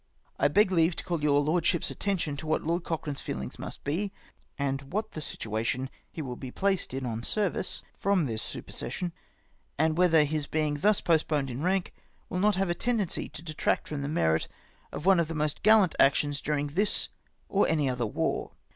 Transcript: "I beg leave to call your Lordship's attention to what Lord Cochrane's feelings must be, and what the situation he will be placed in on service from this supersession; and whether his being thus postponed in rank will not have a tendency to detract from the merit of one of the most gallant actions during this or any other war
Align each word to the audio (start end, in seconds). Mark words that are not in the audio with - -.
"I 0.39 0.47
beg 0.47 0.71
leave 0.71 0.95
to 0.95 1.03
call 1.03 1.21
your 1.21 1.41
Lordship's 1.41 1.91
attention 1.91 2.35
to 2.37 2.47
what 2.47 2.63
Lord 2.63 2.83
Cochrane's 2.83 3.21
feelings 3.21 3.59
must 3.59 3.83
be, 3.83 4.11
and 4.57 4.91
what 4.91 5.11
the 5.11 5.21
situation 5.21 5.91
he 6.09 6.23
will 6.23 6.35
be 6.35 6.49
placed 6.49 6.91
in 6.91 7.05
on 7.05 7.21
service 7.21 7.83
from 7.93 8.25
this 8.25 8.41
supersession; 8.41 9.13
and 9.77 9.99
whether 9.99 10.23
his 10.23 10.47
being 10.47 10.79
thus 10.79 11.01
postponed 11.01 11.51
in 11.51 11.61
rank 11.61 11.93
will 12.29 12.39
not 12.39 12.55
have 12.55 12.71
a 12.71 12.73
tendency 12.73 13.29
to 13.29 13.43
detract 13.43 13.89
from 13.89 14.01
the 14.01 14.07
merit 14.09 14.47
of 14.91 15.05
one 15.05 15.19
of 15.19 15.27
the 15.27 15.35
most 15.35 15.61
gallant 15.61 15.93
actions 15.99 16.41
during 16.41 16.69
this 16.69 17.09
or 17.47 17.67
any 17.67 17.87
other 17.87 18.07
war 18.07 18.53